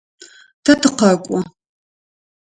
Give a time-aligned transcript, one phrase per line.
[0.63, 1.39] Тэ тыкъэкӏо.